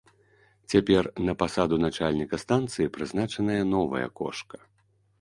Цяпер 0.71 1.09
на 1.27 1.35
пасаду 1.43 1.79
начальніка 1.85 2.35
станцыі 2.47 2.91
прызначаная 2.99 3.63
новая 3.79 4.07
кошка. 4.21 4.57